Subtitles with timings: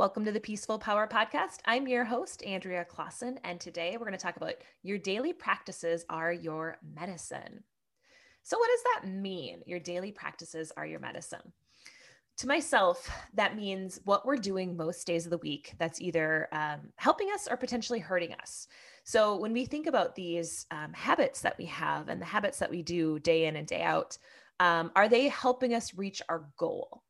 [0.00, 1.58] Welcome to the Peaceful Power Podcast.
[1.66, 6.06] I'm your host, Andrea Clausen, and today we're going to talk about your daily practices
[6.08, 7.62] are your medicine.
[8.42, 9.60] So, what does that mean?
[9.66, 11.52] Your daily practices are your medicine.
[12.38, 16.80] To myself, that means what we're doing most days of the week that's either um,
[16.96, 18.68] helping us or potentially hurting us.
[19.04, 22.70] So, when we think about these um, habits that we have and the habits that
[22.70, 24.16] we do day in and day out,
[24.60, 27.02] um, are they helping us reach our goal?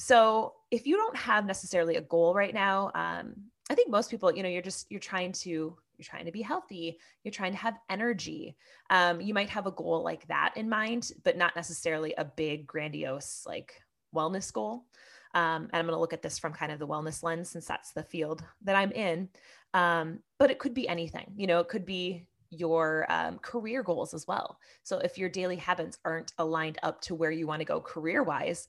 [0.00, 3.34] So if you don't have necessarily a goal right now, um,
[3.68, 6.40] I think most people, you know, you're just you're trying to you're trying to be
[6.40, 8.56] healthy, you're trying to have energy.
[8.88, 12.66] Um, you might have a goal like that in mind, but not necessarily a big,
[12.66, 13.74] grandiose like
[14.16, 14.86] wellness goal.
[15.34, 17.66] Um, and I'm going to look at this from kind of the wellness lens since
[17.66, 19.28] that's the field that I'm in.
[19.74, 24.14] Um, but it could be anything, you know, it could be your um, career goals
[24.14, 24.58] as well.
[24.82, 28.22] So if your daily habits aren't aligned up to where you want to go career
[28.22, 28.66] wise,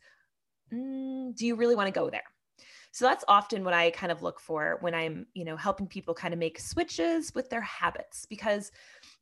[0.74, 2.24] mm, do you really want to go there?
[2.94, 6.14] So that's often what I kind of look for when I'm, you know, helping people
[6.14, 8.72] kind of make switches with their habits because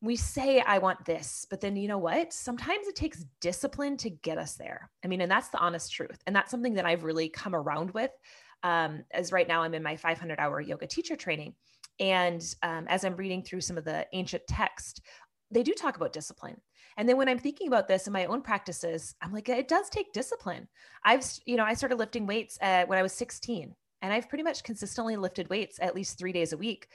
[0.02, 2.34] we say I want this, but then you know what?
[2.34, 4.90] Sometimes it takes discipline to get us there.
[5.06, 6.20] I mean, and that's the honest truth.
[6.26, 8.12] And that's something that I've really come around with.
[8.64, 11.54] Um, as right now I'm in my 500 hour yoga teacher training.
[12.00, 15.02] And um, as I'm reading through some of the ancient text,
[15.52, 16.60] they do talk about discipline.
[17.00, 19.90] And then when I'm thinking about this in my own practices, I'm like, it does
[19.90, 20.68] take discipline.
[21.06, 24.66] I've, you know, I started lifting weights when I was 16, and I've pretty much
[24.66, 26.90] consistently lifted weights at least three days a week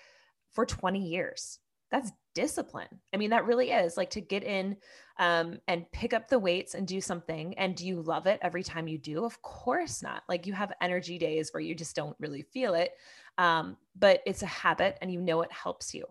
[0.52, 1.58] for 20 years.
[1.90, 3.00] That's discipline.
[3.14, 4.76] I mean, that really is like to get in
[5.18, 7.56] um, and pick up the weights and do something.
[7.56, 9.24] And do you love it every time you do?
[9.24, 10.22] Of course not.
[10.28, 12.90] Like you have energy days where you just don't really feel it.
[13.38, 16.04] Um, but it's a habit and you know it helps you.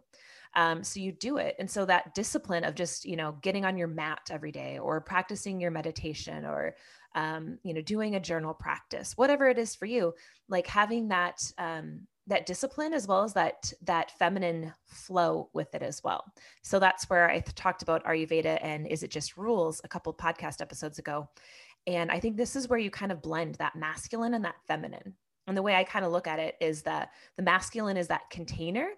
[0.56, 1.56] Um, so you do it.
[1.60, 5.02] And so that discipline of just, you know, getting on your mat every day or
[5.02, 6.76] practicing your meditation or,
[7.16, 10.14] um, you know, doing a journal practice, whatever it is for you,
[10.50, 15.84] like having that, um, that discipline as well as that that feminine flow with it
[15.84, 16.24] as well.
[16.62, 20.62] So that's where I talked about Ayurveda and is it just rules a couple podcast
[20.62, 21.28] episodes ago.
[21.86, 25.16] And I think this is where you kind of blend that masculine and that feminine.
[25.48, 28.30] And the way I kind of look at it is that the masculine is that
[28.30, 28.92] container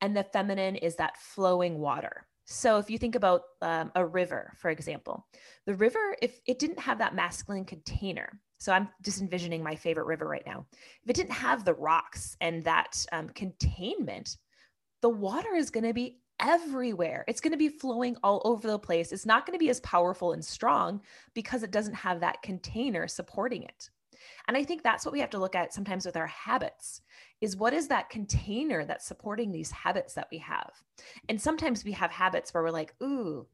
[0.00, 2.26] and the feminine is that flowing water.
[2.44, 5.26] So if you think about um, a river, for example,
[5.66, 10.06] the river, if it didn't have that masculine container, so I'm just envisioning my favorite
[10.06, 10.66] river right now.
[11.04, 14.36] If it didn't have the rocks and that um, containment,
[15.02, 17.24] the water is going to be everywhere.
[17.28, 19.12] It's going to be flowing all over the place.
[19.12, 21.02] It's not going to be as powerful and strong
[21.34, 23.90] because it doesn't have that container supporting it.
[24.46, 27.02] And I think that's what we have to look at sometimes with our habits
[27.40, 30.70] is what is that container that's supporting these habits that we have?
[31.28, 33.46] And sometimes we have habits where we're like, ooh,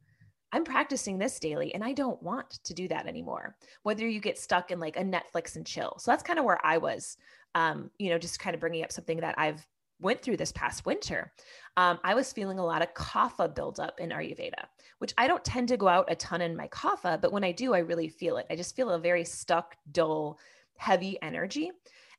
[0.53, 3.57] I'm practicing this daily and I don't want to do that anymore.
[3.83, 5.97] Whether you get stuck in like a Netflix and chill.
[5.99, 7.17] So that's kind of where I was,
[7.55, 9.67] um, you know, just kind of bringing up something that I've
[10.05, 11.33] went through this past winter.
[11.77, 14.67] Um, I was feeling a lot of kapha buildup in Ayurveda,
[14.99, 17.51] which I don't tend to go out a ton in my kapha, but when I
[17.51, 18.47] do, I really feel it.
[18.51, 20.39] I just feel a very stuck, dull,
[20.77, 21.73] heavy energy.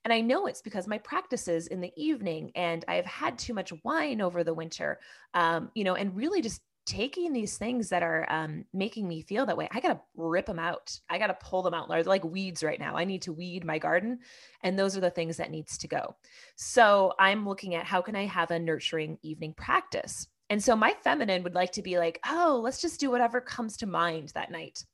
[0.03, 3.73] And I know it's because my practices in the evening and I've had too much
[3.84, 5.00] wine over the winter,
[5.34, 9.46] um, you know, and really just taking these things that are um, making me feel
[9.46, 9.68] that way.
[9.72, 11.00] I got to rip them out.
[11.09, 11.90] I got to pull them out.
[11.90, 12.96] They're like weeds right now.
[12.96, 14.19] I need to weed my garden.
[14.62, 16.16] And those are the things that needs to go.
[16.56, 20.28] So I'm looking at how can I have a nurturing evening practice?
[20.50, 23.78] And so my feminine would like to be like, oh, let's just do whatever comes
[23.78, 24.85] to mind that night.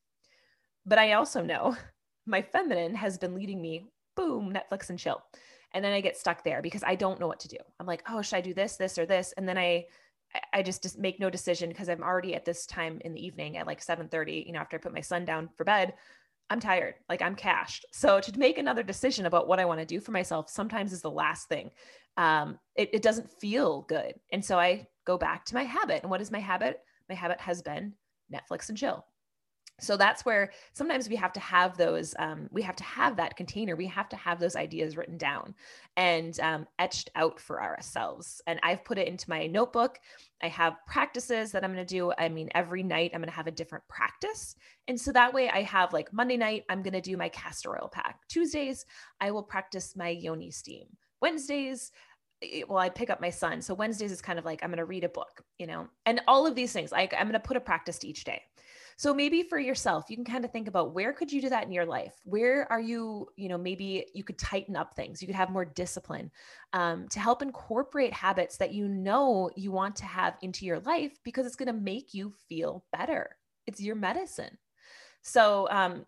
[0.85, 1.75] But I also know
[2.25, 3.85] my feminine has been leading me
[4.15, 5.21] boom, Netflix and chill.
[5.73, 7.57] And then I get stuck there because I don't know what to do.
[7.79, 9.33] I'm like, oh, should I do this, this, or this?
[9.37, 9.85] And then I,
[10.53, 13.57] I just, just make no decision because I'm already at this time in the evening
[13.57, 14.45] at like 7:30.
[14.45, 15.93] You know, after I put my son down for bed,
[16.49, 17.85] I'm tired, like I'm cashed.
[17.91, 21.01] So to make another decision about what I want to do for myself sometimes is
[21.01, 21.71] the last thing.
[22.17, 26.01] Um, it, it doesn't feel good, and so I go back to my habit.
[26.03, 26.79] And what is my habit?
[27.09, 27.93] My habit has been
[28.33, 29.05] Netflix and chill
[29.81, 33.35] so that's where sometimes we have to have those um, we have to have that
[33.35, 35.53] container we have to have those ideas written down
[35.97, 39.99] and um, etched out for ourselves and i've put it into my notebook
[40.41, 43.35] i have practices that i'm going to do i mean every night i'm going to
[43.35, 44.55] have a different practice
[44.87, 47.75] and so that way i have like monday night i'm going to do my castor
[47.75, 48.85] oil pack tuesdays
[49.19, 50.85] i will practice my yoni steam
[51.21, 51.91] wednesdays
[52.43, 53.61] eh, well, I pick up my son.
[53.61, 56.21] So Wednesdays is kind of like I'm going to read a book, you know, and
[56.27, 56.91] all of these things.
[56.91, 58.41] Like I'm going to put a practice to each day.
[59.01, 61.63] So maybe for yourself, you can kind of think about where could you do that
[61.63, 62.13] in your life?
[62.23, 65.23] Where are you, you know, maybe you could tighten up things.
[65.23, 66.29] You could have more discipline
[66.73, 71.17] um, to help incorporate habits that you know you want to have into your life
[71.23, 73.37] because it's going to make you feel better.
[73.65, 74.55] It's your medicine.
[75.23, 76.05] So um,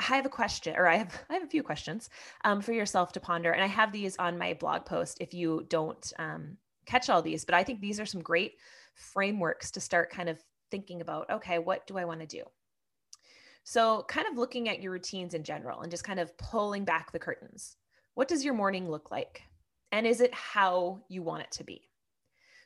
[0.00, 2.10] I have a question, or I have I have a few questions
[2.44, 5.18] um, for yourself to ponder, and I have these on my blog post.
[5.20, 8.54] If you don't um, catch all these, but I think these are some great
[8.96, 11.30] frameworks to start kind of thinking about.
[11.30, 12.44] Okay, what do I want to do?
[13.64, 17.12] So, kind of looking at your routines in general, and just kind of pulling back
[17.12, 17.76] the curtains.
[18.14, 19.42] What does your morning look like,
[19.92, 21.82] and is it how you want it to be?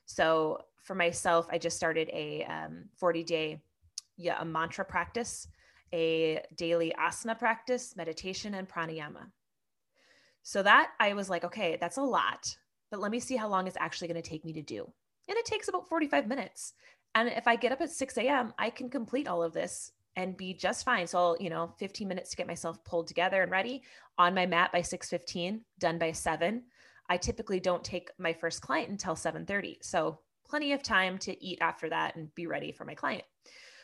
[0.06, 3.62] So, for myself, I just started a um, 40 day,
[4.16, 5.48] yeah, a mantra practice
[5.92, 9.30] a daily asana practice, meditation, and pranayama.
[10.42, 12.56] So that I was like, okay, that's a lot,
[12.90, 14.90] but let me see how long it's actually going to take me to do.
[15.28, 16.74] And it takes about 45 minutes.
[17.14, 20.36] And if I get up at 6 a.m., I can complete all of this and
[20.36, 21.06] be just fine.
[21.06, 23.82] So I'll, you know, 15 minutes to get myself pulled together and ready
[24.18, 26.64] on my mat by 6:15, done by 7.
[27.08, 29.78] I typically don't take my first client until 7:30.
[29.82, 33.24] So plenty of time to eat after that and be ready for my client.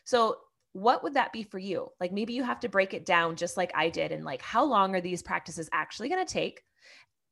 [0.04, 0.38] So
[0.72, 1.88] what would that be for you?
[1.98, 4.64] Like maybe you have to break it down just like I did and like how
[4.64, 6.62] long are these practices actually going to take?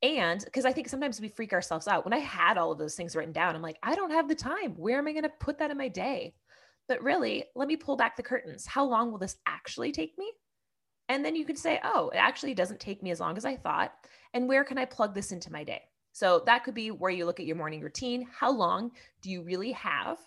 [0.02, 2.04] And because I think sometimes we freak ourselves out.
[2.04, 4.34] When I had all of those things written down, I'm like, I don't have the
[4.34, 4.75] time.
[4.76, 6.34] Where am I going to put that in my day?
[6.88, 8.66] But really, let me pull back the curtains.
[8.66, 10.31] How long will this actually take me?
[11.08, 13.56] And then you could say, oh, it actually doesn't take me as long as I
[13.56, 13.93] thought.
[14.34, 15.82] And where can I plug this into my day?
[16.12, 18.26] So that could be where you look at your morning routine.
[18.32, 18.90] How long
[19.22, 20.19] do you really have?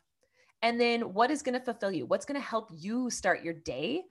[0.62, 2.06] And then what is going to fulfill you?
[2.06, 4.04] What's going to help you start your day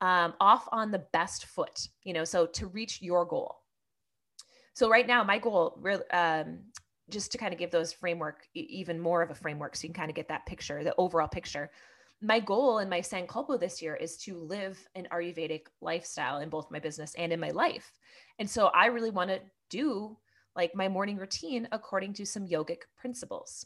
[0.00, 1.88] um, off on the best foot?
[2.04, 3.56] You know, so to reach your goal.
[4.76, 5.82] So right now, my goal,
[6.12, 6.58] um,
[7.08, 9.98] just to kind of give those framework even more of a framework, so you can
[9.98, 11.70] kind of get that picture, the overall picture.
[12.20, 16.70] My goal in my Sankalpa this year is to live an Ayurvedic lifestyle in both
[16.70, 17.90] my business and in my life.
[18.38, 19.40] And so I really want to
[19.70, 20.18] do
[20.54, 23.64] like my morning routine according to some yogic principles.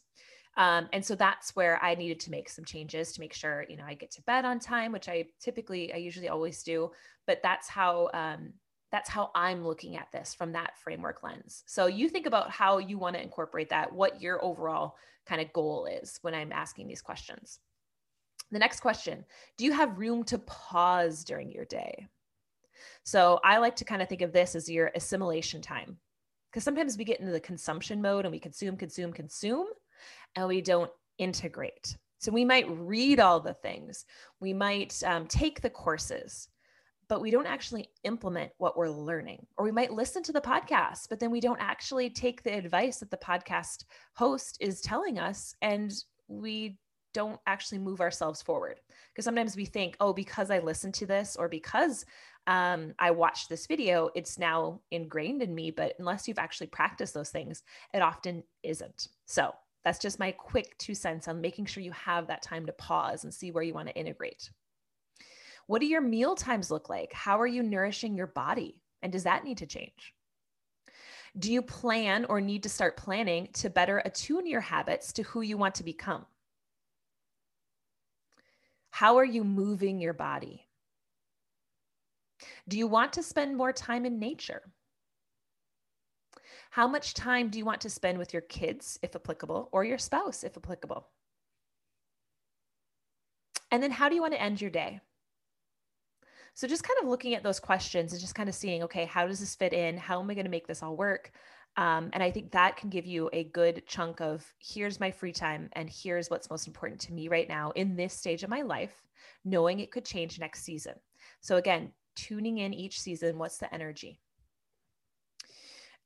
[0.56, 3.76] Um, and so that's where I needed to make some changes to make sure, you
[3.76, 6.92] know, I get to bed on time, which I typically, I usually always do,
[7.26, 8.52] but that's how, um,
[8.92, 11.62] that's how I'm looking at this from that framework lens.
[11.66, 14.96] So you think about how you want to incorporate that, what your overall
[15.26, 17.60] kind of goal is when I'm asking these questions.
[18.50, 19.24] The next question
[19.56, 22.08] Do you have room to pause during your day?
[23.04, 25.98] So I like to kind of think of this as your assimilation time
[26.50, 29.66] because sometimes we get into the consumption mode and we consume, consume, consume
[30.34, 31.96] and we don't integrate.
[32.18, 34.04] So we might read all the things,
[34.40, 36.48] we might um, take the courses,
[37.10, 39.44] but we don't actually implement what we're learning.
[39.58, 42.98] Or we might listen to the podcast, but then we don't actually take the advice
[42.98, 43.84] that the podcast
[44.14, 45.92] host is telling us and
[46.28, 46.78] we
[47.12, 48.78] don't actually move ourselves forward.
[49.12, 52.06] Because sometimes we think, oh, because I listened to this or because
[52.46, 55.72] um, I watched this video, it's now ingrained in me.
[55.72, 59.08] But unless you've actually practiced those things, it often isn't.
[59.26, 59.52] So
[59.82, 63.24] that's just my quick two cents on making sure you have that time to pause
[63.24, 64.48] and see where you want to integrate.
[65.70, 67.12] What do your meal times look like?
[67.12, 68.82] How are you nourishing your body?
[69.02, 70.12] And does that need to change?
[71.38, 75.42] Do you plan or need to start planning to better attune your habits to who
[75.42, 76.26] you want to become?
[78.90, 80.66] How are you moving your body?
[82.66, 84.72] Do you want to spend more time in nature?
[86.72, 89.98] How much time do you want to spend with your kids, if applicable, or your
[89.98, 91.06] spouse, if applicable?
[93.70, 95.00] And then how do you want to end your day?
[96.54, 99.26] So, just kind of looking at those questions and just kind of seeing, okay, how
[99.26, 99.96] does this fit in?
[99.96, 101.32] How am I going to make this all work?
[101.76, 105.32] Um, and I think that can give you a good chunk of here's my free
[105.32, 108.62] time and here's what's most important to me right now in this stage of my
[108.62, 109.06] life,
[109.44, 110.94] knowing it could change next season.
[111.40, 114.20] So, again, tuning in each season, what's the energy?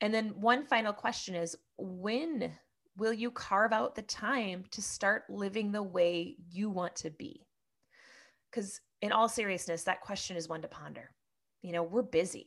[0.00, 2.52] And then one final question is when
[2.96, 7.46] will you carve out the time to start living the way you want to be?
[8.50, 11.10] Because, in all seriousness, that question is one to ponder.
[11.60, 12.46] You know, we're busy,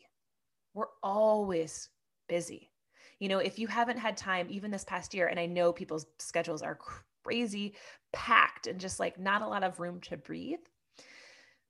[0.74, 1.90] we're always
[2.28, 2.72] busy.
[3.20, 6.08] You know, if you haven't had time, even this past year, and I know people's
[6.18, 6.80] schedules are
[7.24, 7.76] crazy
[8.12, 10.58] packed and just like not a lot of room to breathe.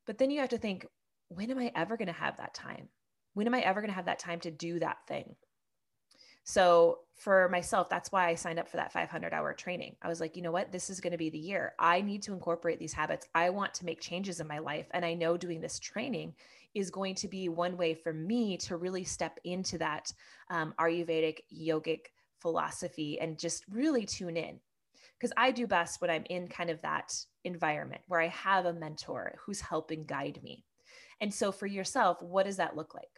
[0.05, 0.85] But then you have to think,
[1.27, 2.87] when am I ever going to have that time?
[3.33, 5.35] When am I ever going to have that time to do that thing?
[6.47, 9.97] So for myself, that's why I signed up for that 500 hour training.
[10.01, 10.71] I was like, you know what?
[10.71, 11.73] This is going to be the year.
[11.77, 13.27] I need to incorporate these habits.
[13.35, 14.85] I want to make changes in my life.
[14.91, 16.33] And I know doing this training
[16.73, 20.09] is going to be one way for me to really step into that
[20.49, 22.05] um, Ayurvedic yogic
[22.39, 24.57] philosophy and just really tune in.
[25.19, 27.13] Because I do best when I'm in kind of that
[27.43, 30.63] environment where I have a mentor who's helping guide me.
[31.19, 33.09] And so for yourself, what does that look like?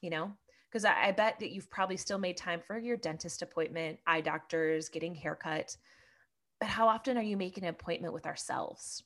[0.00, 0.32] You know,
[0.74, 4.20] because I, I, bet that you've probably still made time for your dentist appointment, eye
[4.20, 5.76] doctors, getting haircut.
[6.58, 9.04] But how often are you making an appointment with ourselves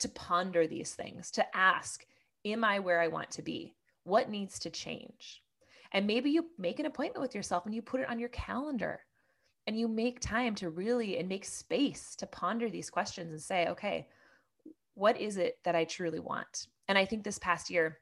[0.00, 2.04] to ponder these things, to ask,
[2.44, 3.74] Am I where I want to be?
[4.04, 5.42] What needs to change?
[5.92, 9.00] And maybe you make an appointment with yourself and you put it on your calendar
[9.66, 13.68] and you make time to really and make space to ponder these questions and say,
[13.68, 14.06] okay,
[14.94, 16.66] what is it that I truly want?
[16.88, 17.98] And I think this past year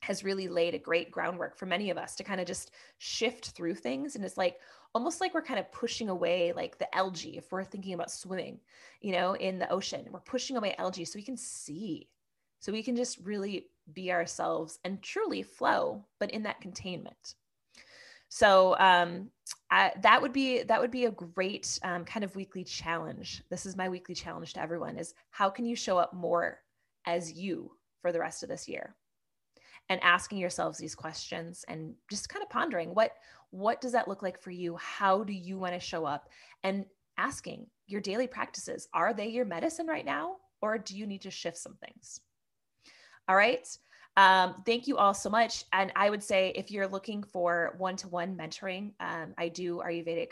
[0.00, 3.50] has really laid a great groundwork for many of us to kind of just shift
[3.50, 4.16] through things.
[4.16, 4.58] And it's like
[4.94, 8.60] almost like we're kind of pushing away like the algae if we're thinking about swimming,
[9.00, 10.06] you know, in the ocean.
[10.10, 12.08] We're pushing away algae so we can see,
[12.60, 17.34] so we can just really be ourselves and truly flow, but in that containment.
[18.30, 19.28] So um,
[19.70, 23.42] I, that would be that would be a great um, kind of weekly challenge.
[23.50, 26.60] This is my weekly challenge to everyone: is how can you show up more
[27.06, 28.94] as you for the rest of this year?
[29.90, 33.12] And asking yourselves these questions and just kind of pondering what
[33.50, 34.76] what does that look like for you?
[34.76, 36.28] How do you want to show up?
[36.62, 36.86] And
[37.18, 41.30] asking your daily practices: Are they your medicine right now, or do you need to
[41.30, 42.20] shift some things?
[43.28, 43.66] All right.
[44.16, 45.64] Um, thank you all so much.
[45.72, 49.78] And I would say if you're looking for one to one mentoring, um, I do
[49.78, 50.30] Ayurvedic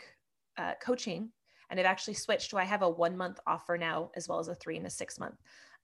[0.57, 1.29] uh, coaching.
[1.69, 4.47] And I've actually switched to I have a one month offer now, as well as
[4.47, 5.35] a three and a six month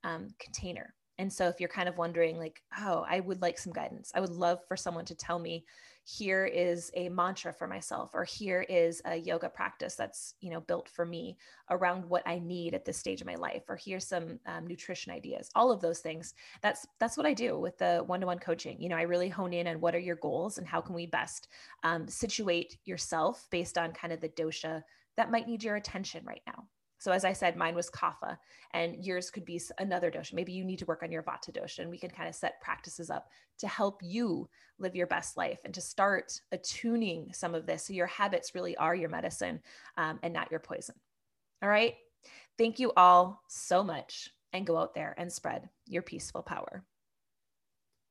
[0.03, 0.93] um, container.
[1.17, 4.19] And so if you're kind of wondering, like, oh, I would like some guidance, I
[4.19, 5.65] would love for someone to tell me
[6.05, 10.59] here is a mantra for myself or here is a yoga practice that's you know
[10.61, 11.35] built for me
[11.71, 15.11] around what i need at this stage of my life or here's some um, nutrition
[15.11, 16.35] ideas all of those things.
[16.61, 18.79] That's that's what i do with the one-to-one coaching.
[18.79, 21.07] You know i really hone in on what are your goals and how can we
[21.07, 21.47] best
[21.83, 24.83] um, situate yourself based on kind of the dosha
[25.17, 26.65] that might need your attention right now
[27.05, 28.35] so as I said, mine was kapha,
[28.73, 30.33] and yours could be another dosha.
[30.33, 32.59] Maybe you need to work on your vata dosha, and we can kind of set
[32.61, 37.67] practices up to help you live your best life and to start attuning some of
[37.67, 39.61] this so your habits really are your medicine
[39.97, 40.95] um, and not your poison.
[41.61, 41.93] All right.
[42.57, 46.83] Thank you all so much, and go out there and spread your peaceful power.